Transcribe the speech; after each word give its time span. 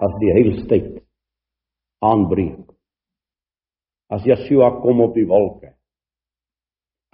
as 0.00 0.16
die 0.20 0.32
heilstyd 0.34 0.88
aanbreek. 2.00 2.64
As 4.10 4.24
Yeshua 4.26 4.72
kom 4.80 5.02
op 5.04 5.14
die 5.14 5.28
wolke. 5.28 5.74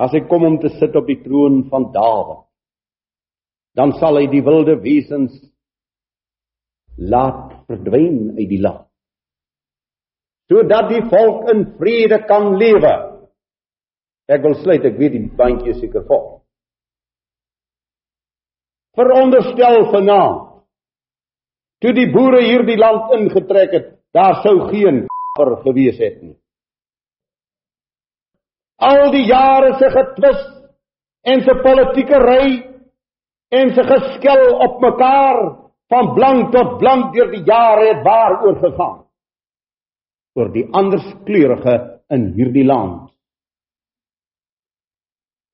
As 0.01 0.15
hy 0.15 0.23
kom 0.29 0.47
om 0.47 0.59
te 0.61 0.71
sit 0.77 0.97
op 0.97 1.09
die 1.09 1.19
troon 1.25 1.65
van 1.71 1.91
Dawid. 1.93 2.45
Dan 3.77 3.93
sal 4.01 4.17
hy 4.21 4.29
die 4.33 4.45
wilde 4.45 4.79
wesens 4.81 5.35
laat 6.97 7.53
verdwyn 7.69 8.37
uit 8.39 8.49
die 8.49 8.63
land. 8.63 8.87
Sodat 10.49 10.89
die 10.93 11.03
volk 11.11 11.51
in 11.53 11.67
vrede 11.77 12.23
kan 12.29 12.55
lewe. 12.57 12.95
Ek 14.31 14.43
wil 14.47 14.57
sluit, 14.63 14.85
ek 14.87 14.97
weet 14.97 15.17
die 15.17 15.27
bandjie 15.37 15.75
is 15.75 15.81
seker 15.83 16.07
vol. 16.09 16.25
Veronderstel 18.97 19.91
vanaand 19.93 20.56
toe 21.83 21.93
die 21.93 22.09
boere 22.13 22.43
hierdie 22.45 22.79
land 22.81 23.13
ingetrek 23.19 23.73
het, 23.73 23.89
daar 24.17 24.41
sou 24.45 24.69
geen 24.71 25.05
kapper 25.07 25.57
gewees 25.65 25.99
het 26.01 26.23
nie. 26.23 26.37
Al 28.77 29.11
die 29.13 29.25
jare 29.29 29.75
se 29.81 29.89
getwis 29.93 30.43
en 31.27 31.43
se 31.45 31.55
politieke 31.63 32.19
ry 32.21 32.49
en 33.57 33.73
se 33.75 33.83
geskel 33.83 34.57
op 34.67 34.81
mekaar 34.81 35.41
van 35.89 36.15
blank 36.15 36.53
tot 36.53 36.79
blank 36.79 37.13
deur 37.15 37.31
die 37.33 37.45
jare 37.47 37.89
het 37.93 38.05
waar 38.05 38.43
oor 38.45 38.57
gegaan 38.61 39.03
oor 40.37 40.51
die 40.53 40.67
anderskleurige 40.77 41.77
in 42.13 42.33
hierdie 42.37 42.67
land. 42.67 43.11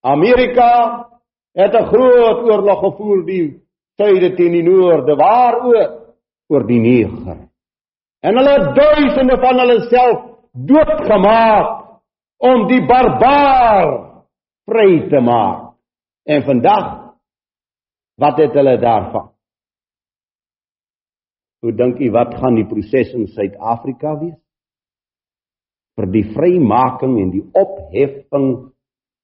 Amerika 0.03 1.09
het 1.55 1.75
'n 1.75 1.87
groot 1.87 2.43
oorlog 2.51 2.81
gevoer 2.81 3.25
die 3.27 3.63
suide 3.97 4.35
teen 4.35 4.53
die 4.53 4.63
noorde 4.63 5.15
waaroor 5.15 6.02
oor 6.53 6.67
die 6.69 6.81
neger. 6.81 7.47
En 8.23 8.39
hulle 8.39 8.53
het 8.59 8.77
duisende 8.77 9.39
van 9.41 9.61
hulle 9.63 9.79
self 9.89 10.19
doodgemaak 10.53 12.01
om 12.45 12.67
die 12.69 12.83
barbaar 12.87 13.89
vry 14.69 15.09
te 15.11 15.21
maak. 15.25 15.73
En 16.29 16.45
vandag 16.47 16.91
wat 18.23 18.39
het 18.39 18.55
hulle 18.55 18.77
daarvan? 18.79 19.33
Hoe 21.63 21.73
dink 21.79 21.99
u 22.03 22.11
wat 22.15 22.35
gaan 22.39 22.59
die 22.59 22.67
proses 22.67 23.13
in 23.15 23.29
Suid-Afrika 23.31 24.17
wees? 24.21 24.39
Vir 25.99 26.09
die 26.11 26.25
vrymaking 26.35 27.19
en 27.23 27.31
die 27.31 27.45
opheffing 27.59 28.49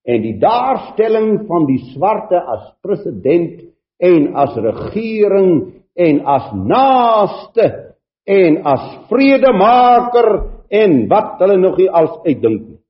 en 0.08 0.22
die 0.22 0.36
daarstelling 0.40 1.44
van 1.48 1.66
die 1.68 1.80
swarte 1.92 2.38
as 2.38 2.70
president 2.84 3.62
en 3.98 4.30
as 4.38 4.54
regering 4.62 5.77
en 5.98 6.20
as 6.26 6.52
naaste 6.54 7.66
en 8.28 8.60
as 8.62 8.84
vredemaker 9.10 10.28
en 10.70 10.92
wat 11.10 11.40
hulle 11.42 11.56
nog 11.58 11.78
nie 11.80 11.88
als 11.90 12.20
uitdink 12.26 12.62
nie. 12.68 12.80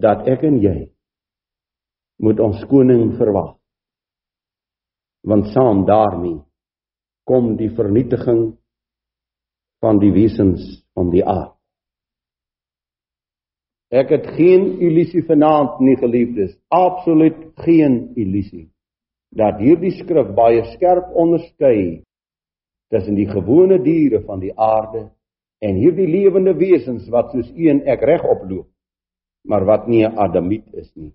Dat 0.00 0.26
ek 0.32 0.42
en 0.48 0.58
jy 0.64 0.78
moet 2.24 2.40
ons 2.40 2.64
koning 2.70 3.14
verwag. 3.20 3.54
Want 5.24 5.52
saam 5.54 5.84
daarmee 5.88 6.40
kom 7.28 7.54
die 7.56 7.70
vernietiging 7.76 8.56
van 9.84 10.00
die 10.00 10.12
wesens 10.12 10.64
van 10.96 11.12
die 11.12 11.24
aarde. 11.24 11.52
Ek 13.94 14.10
het 14.10 14.26
geen 14.34 14.80
illusie 14.82 15.22
vanaand 15.28 15.78
nie 15.84 15.94
geliefdes, 16.00 16.56
absoluut 16.72 17.52
geen 17.62 18.08
illusie 18.18 18.73
dat 19.34 19.58
hierdie 19.58 19.94
skrif 19.98 20.30
baie 20.36 20.62
skerp 20.74 21.10
onderskei 21.14 22.04
tussen 22.92 23.18
die 23.18 23.28
gewone 23.28 23.80
diere 23.82 24.22
van 24.26 24.40
die 24.40 24.52
aarde 24.54 25.08
en 25.64 25.80
hierdie 25.80 26.06
lewende 26.06 26.54
wesens 26.58 27.08
wat 27.10 27.32
soos 27.32 27.50
u 27.50 27.68
en 27.70 27.82
ek 27.90 28.02
reg 28.02 28.24
oploop 28.24 28.68
maar 29.44 29.64
wat 29.64 29.88
nie 29.88 30.04
'n 30.06 30.18
adamiet 30.18 30.68
is 30.74 30.90
nie 30.96 31.12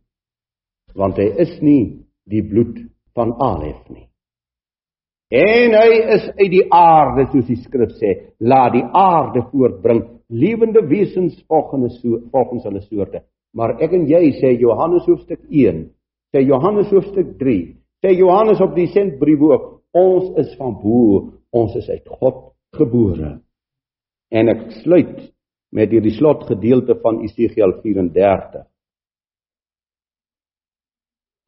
want 0.96 1.18
hy 1.18 1.30
is 1.38 1.62
nie 1.62 2.06
die 2.30 2.44
bloed 2.46 2.78
van 3.18 3.34
Alef 3.42 3.82
nie. 3.90 4.06
En 5.30 5.76
hy 5.78 5.90
is 6.16 6.30
uit 6.40 6.52
die 6.54 6.66
aarde 6.74 7.28
soos 7.30 7.50
die 7.50 7.60
skrif 7.62 7.94
sê 8.02 8.16
laat 8.42 8.74
die 8.74 8.86
aarde 8.86 9.44
voortbring 9.52 10.02
lewende 10.30 10.82
wesens 10.90 11.38
volgens 11.48 12.00
so 12.02 12.22
volgens 12.34 12.66
hulle 12.66 12.82
soorte. 12.88 13.22
Maar 13.54 13.78
ek 13.82 13.94
en 13.98 14.08
jy 14.10 14.24
sê 14.40 14.56
Johannes 14.58 15.06
hoofstuk 15.10 15.42
1 15.50 15.86
sê 16.34 16.42
Johannes 16.46 16.90
hoofstuk 16.94 17.36
3 17.42 17.60
Sê 18.00 18.14
Johannes 18.16 18.62
op 18.64 18.78
die 18.78 18.88
sentbrief 18.94 19.42
ook, 19.44 19.68
ons 19.92 20.32
is 20.40 20.54
van 20.60 20.76
bo, 20.80 21.30
ons 21.52 21.76
is 21.76 21.90
uit 21.90 22.08
God 22.20 22.54
gebore. 22.78 23.40
En 24.32 24.52
ek 24.52 24.70
sluit 24.84 25.30
met 25.76 25.92
hierdie 25.92 26.16
slotgedeelte 26.16 26.96
van 27.04 27.20
Esegiel 27.26 27.76
34. 27.84 28.66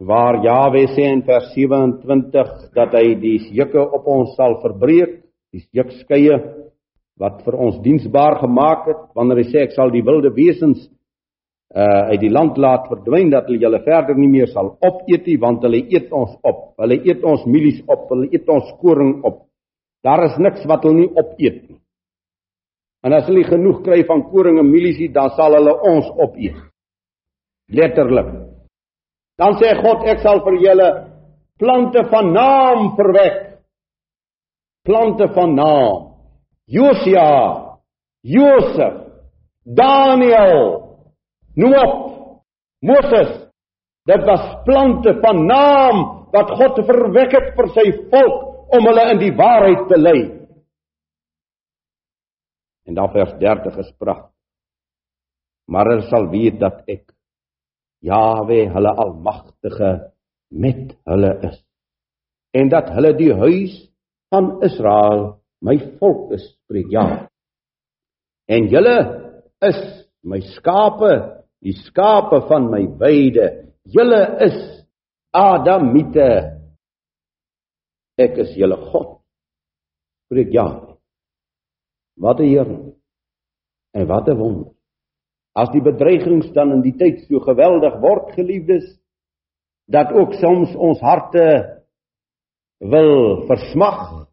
Waar 0.02 0.40
Jawe 0.42 0.88
sê 0.96 1.06
in 1.14 1.22
vers 1.28 1.52
27 1.54 2.72
dat 2.76 2.96
hy 2.98 3.14
die 3.22 3.38
juke 3.54 3.82
op 3.82 4.08
ons 4.10 4.34
sal 4.36 4.58
verbreek, 4.64 5.20
die 5.54 5.62
jukskeie 5.78 6.40
wat 7.22 7.44
vir 7.46 7.58
ons 7.62 7.78
diensbaar 7.86 8.40
gemaak 8.42 8.88
het, 8.90 9.02
wanneer 9.16 9.44
hy 9.44 9.48
sê 9.52 9.64
ek 9.68 9.76
sal 9.76 9.94
die 9.94 10.04
wilde 10.06 10.34
wesens 10.34 10.88
uh 11.72 12.12
uit 12.12 12.20
die 12.20 12.32
land 12.32 12.58
laat 12.58 12.90
verdwyn 12.92 13.30
dat 13.32 13.46
hulle 13.48 13.62
julle 13.62 13.80
verder 13.86 14.18
nie 14.20 14.28
meer 14.28 14.50
sal 14.52 14.74
opeet 14.84 15.28
nie 15.28 15.38
want 15.40 15.64
hulle 15.64 15.80
eet 15.88 16.12
ons 16.12 16.34
op. 16.44 16.74
Hulle 16.82 16.98
eet 17.08 17.24
ons 17.24 17.46
mielies 17.48 17.80
op, 17.88 18.10
hulle 18.12 18.28
eet 18.32 18.50
ons 18.50 18.74
koring 18.82 19.22
op. 19.24 19.46
Daar 20.04 20.26
is 20.26 20.38
niks 20.38 20.66
wat 20.68 20.84
hulle 20.84 21.06
nie 21.06 21.14
opeet 21.16 21.62
nie. 21.70 21.80
En 23.02 23.16
as 23.18 23.26
hulle 23.30 23.46
genoeg 23.48 23.82
kry 23.86 24.04
van 24.06 24.26
koring 24.30 24.60
en 24.62 24.70
mielies, 24.70 25.00
dan 25.14 25.32
sal 25.38 25.56
hulle 25.58 25.74
ons 25.90 26.10
opeet. 26.22 26.58
Letterlik. 27.72 28.30
Dan 29.40 29.56
sê 29.58 29.72
God, 29.80 30.04
ek 30.12 30.22
sal 30.22 30.44
vir 30.46 30.60
julle 30.62 30.90
plante 31.62 32.04
van 32.12 32.34
naam 32.36 32.92
verwek. 32.98 33.40
Plante 34.86 35.30
van 35.34 35.56
naam. 35.56 36.08
Josia, 36.72 37.26
Josef, 38.22 39.02
Daniel, 39.66 40.91
Op. 41.56 42.12
Moses. 42.82 43.52
Dit 44.04 44.24
was 44.26 44.64
plante 44.66 45.14
van 45.22 45.46
naam 45.46 45.98
wat 46.32 46.50
God 46.58 46.80
verwek 46.88 47.34
het 47.36 47.52
vir 47.58 47.68
sy 47.76 47.88
volk 48.10 48.74
om 48.74 48.88
hulle 48.88 49.04
in 49.14 49.20
die 49.22 49.34
waarheid 49.36 49.84
te 49.90 49.98
lei. 50.00 50.22
En 52.88 52.98
dan 52.98 53.12
vers 53.14 53.36
30 53.40 53.76
gespreek. 53.78 54.24
Maar 55.70 55.92
hulle 55.92 56.08
sal 56.10 56.30
weet 56.32 56.58
dat 56.60 56.82
ek 56.90 57.12
Jawe, 58.02 58.64
hulle 58.74 58.92
almagtige 58.98 59.92
met 60.50 60.96
hulle 61.06 61.36
is. 61.52 61.60
En 62.58 62.72
dat 62.74 62.90
hulle 62.96 63.12
die 63.14 63.34
huis 63.38 63.76
van 64.34 64.56
Israel 64.66 65.22
my 65.62 65.78
volk 66.00 66.32
is, 66.34 66.48
spreek 66.66 66.90
Jawe. 66.90 67.28
En 68.50 68.66
julle 68.74 68.98
is 69.62 69.80
my 70.26 70.42
skape 70.58 71.41
die 71.62 71.76
skape 71.86 72.42
van 72.50 72.70
my 72.74 72.86
weide, 73.00 73.48
julle 73.86 74.22
is 74.48 74.58
Adamite. 75.32 76.30
Ek 78.20 78.36
is 78.44 78.56
julle 78.58 78.78
God. 78.92 79.22
Spreek 80.28 80.52
ja. 80.54 80.68
Wat 82.18 82.40
'n 82.40 82.50
Heer. 82.50 82.70
En 83.94 84.08
wat 84.08 84.28
'n 84.28 84.38
wonder. 84.38 84.74
As 85.56 85.70
die 85.72 85.82
bedreigings 85.82 86.52
dan 86.54 86.72
in 86.72 86.82
die 86.82 86.98
tyd 86.98 87.28
so 87.28 87.40
geweldig 87.40 88.00
word, 88.02 88.34
geliefdes, 88.36 89.00
dat 89.88 90.12
ook 90.12 90.34
soms 90.34 90.76
ons 90.76 91.00
harte 91.00 91.84
wil 92.80 93.46
versmag 93.48 94.28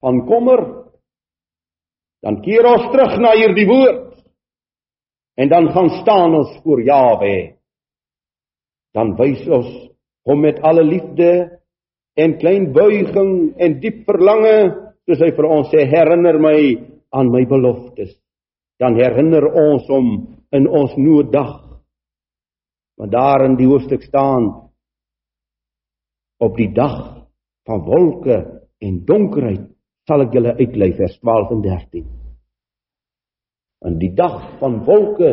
van 0.00 0.26
kommer, 0.26 0.86
dan 2.22 2.40
keer 2.42 2.64
ons 2.64 2.90
terug 2.92 3.18
na 3.18 3.34
hierdie 3.34 3.66
woord 3.66 4.05
En 5.36 5.48
dan 5.48 5.68
gaan 5.68 5.88
staan 5.88 6.34
ons 6.34 6.60
voor 6.62 6.82
Jawe. 6.82 7.56
Dan 8.96 9.12
wys 9.18 9.44
ons 9.52 9.68
hom 10.26 10.40
met 10.40 10.62
alle 10.64 10.84
liefde 10.84 11.30
en 12.16 12.38
klein 12.40 12.70
buiging 12.72 13.52
en 13.60 13.76
diep 13.82 14.06
verlange, 14.08 14.56
soos 15.04 15.20
hy 15.20 15.30
vir 15.36 15.48
ons 15.52 15.68
sê, 15.70 15.84
herinner 15.84 16.40
my 16.40 16.56
aan 17.12 17.28
my 17.30 17.44
beloftes. 17.48 18.16
Dan 18.80 18.96
herinner 18.96 19.44
ons 19.52 19.84
hom 19.92 20.10
in 20.56 20.66
ons 20.66 20.96
nooddag. 20.96 21.54
Want 22.96 23.12
daar 23.12 23.44
in 23.44 23.60
die 23.60 23.68
hoofstuk 23.68 24.08
staan 24.08 24.48
op 26.40 26.56
die 26.56 26.72
dag 26.72 27.28
van 27.68 27.84
wolke 27.84 28.40
en 28.80 29.00
donkerheid 29.04 29.68
sal 30.08 30.24
ek 30.24 30.36
julle 30.36 30.56
uitlei 30.56 30.94
vers 30.96 31.20
12 31.20 31.52
en 31.52 31.66
13 31.66 32.25
in 33.84 33.98
die 34.00 34.12
dag 34.16 34.56
van 34.60 34.80
wolke 34.86 35.32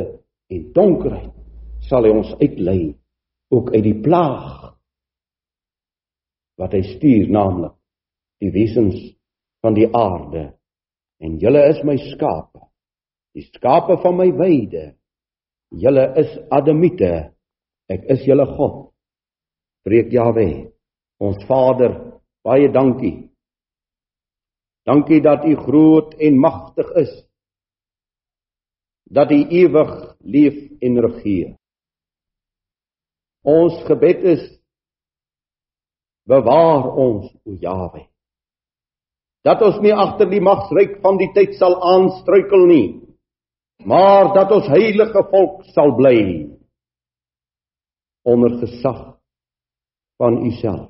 en 0.51 0.65
donkerheid 0.75 1.31
sal 1.87 2.05
hy 2.05 2.11
ons 2.13 2.33
uitlei 2.41 2.81
ook 3.53 3.71
uit 3.73 3.83
die 3.85 3.99
plaag 4.03 4.73
wat 6.59 6.75
hy 6.75 6.83
stuur 6.93 7.31
naamlik 7.33 7.75
die 8.43 8.51
wesens 8.53 8.97
van 9.63 9.75
die 9.77 9.87
aarde. 9.87 10.51
En 11.23 11.37
julle 11.39 11.61
is 11.71 11.79
my 11.87 11.95
skape 12.11 12.63
die 13.33 13.45
skape 13.49 13.97
van 14.03 14.17
my 14.17 14.29
weide. 14.37 14.93
Julle 15.73 16.05
is 16.21 16.33
adamiete 16.53 17.33
ek 17.91 18.05
is 18.13 18.25
julle 18.27 18.45
God. 18.55 18.91
Spreek 19.81 20.13
Jahwe 20.13 20.47
ons 21.23 21.41
Vader 21.47 21.95
baie 22.45 22.69
dankie. 22.71 23.29
Dankie 24.85 25.21
dat 25.23 25.45
u 25.47 25.55
groot 25.55 26.13
en 26.19 26.39
magtig 26.39 26.89
is 26.99 27.11
dat 29.13 29.31
u 29.31 29.39
ewig 29.61 29.91
leef 30.19 30.57
en 30.81 30.99
regeer. 31.05 31.53
Ons 33.43 33.77
gebed 33.85 34.23
is 34.33 34.43
bewaar 36.23 36.87
ons 36.95 37.29
o 37.43 37.55
Jahwe 37.59 38.07
dat 39.43 39.61
ons 39.65 39.81
nie 39.83 39.91
agter 39.91 40.29
die 40.31 40.43
magsryk 40.43 40.99
van 41.03 41.19
die 41.19 41.29
tyd 41.35 41.57
sal 41.59 41.75
aanstruikel 41.83 42.63
nie 42.69 42.87
maar 43.83 44.31
dat 44.37 44.53
ons 44.55 44.69
heilige 44.71 45.25
volk 45.33 45.65
sal 45.75 45.91
bly 45.97 46.19
onder 48.23 48.55
gesag 48.61 49.01
van 50.21 50.39
u 50.47 50.51
self 50.61 50.87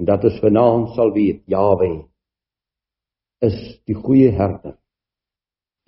en 0.00 0.08
dat 0.08 0.24
ons 0.24 0.40
vanaand 0.40 0.94
sal 0.96 1.12
weet 1.12 1.44
Jawe 1.44 1.92
is 3.44 3.58
die 3.84 3.98
goeie 4.00 4.32
herder 4.32 4.78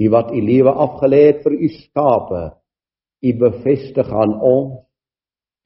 die 0.00 0.10
wat 0.12 0.32
u 0.32 0.40
lewe 0.40 0.72
afgelê 0.87 1.22
het 1.31 1.43
vir 1.44 1.56
u 1.56 1.69
skape 1.81 2.43
u 3.22 3.32
bevestig 3.40 4.10
aan 4.12 4.34
ons 4.40 4.82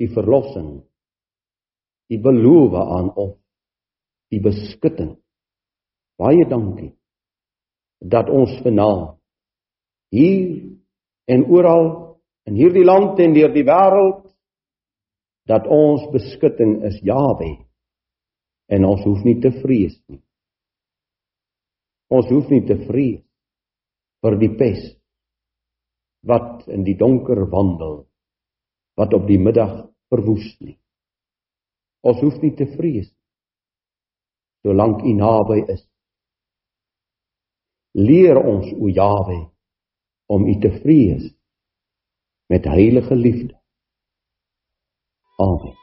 u 0.01 0.09
verlossing 0.15 0.71
u 2.11 2.19
beloof 2.19 2.77
aan 2.81 3.11
ons 3.15 3.39
u 4.31 4.41
beskutting 4.43 5.17
baie 6.21 6.47
dankie 6.49 6.93
dat 8.01 8.31
ons 8.31 8.55
vanaand 8.65 9.19
hier 10.11 10.71
en 11.31 11.45
oral 11.47 11.87
in 12.49 12.57
hierdie 12.59 12.85
land 12.85 13.19
en 13.23 13.35
deur 13.35 13.53
die 13.55 13.67
wêreld 13.67 14.25
dat 15.51 15.67
ons 15.67 16.07
beskutting 16.13 16.81
is 16.89 16.99
Jawe 17.07 17.51
en 18.71 18.87
ons 18.87 19.03
hoef 19.07 19.23
nie 19.27 19.39
te 19.43 19.51
vrees 19.63 19.97
nie. 20.11 20.21
Ons 22.11 22.31
hoef 22.31 22.51
nie 22.51 22.63
te 22.67 22.77
vrees 22.87 23.25
vir 24.25 24.37
die 24.41 24.53
pes 24.57 24.81
wat 26.29 26.67
in 26.69 26.85
die 26.85 26.97
donker 27.01 27.47
wandel 27.53 28.05
wat 29.01 29.15
op 29.17 29.25
die 29.29 29.41
middag 29.41 29.87
verwoes 30.13 30.49
nie. 30.61 30.77
Ons 32.05 32.21
hoef 32.25 32.37
nie 32.43 32.53
te 32.57 32.69
vrees 32.77 33.09
solank 34.61 35.05
U 35.09 35.13
naby 35.17 35.63
is. 35.73 35.81
Leer 37.97 38.37
ons 38.37 38.69
o 38.77 38.93
Jawe 38.93 39.41
om 40.31 40.45
U 40.47 40.57
te 40.61 40.71
vrees 40.83 41.31
met 42.53 42.69
heilige 42.69 43.17
liefde. 43.17 43.57
Amen. 45.41 45.80